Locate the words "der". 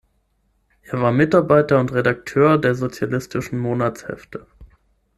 2.57-2.73